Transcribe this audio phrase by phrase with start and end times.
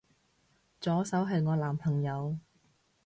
[0.79, 2.39] 左手係我男朋友